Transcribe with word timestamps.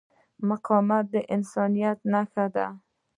مقاومت 0.47 1.05
د 1.13 1.15
انسانیت 1.35 1.97
نښه 2.11 2.45
ده. 2.55 2.67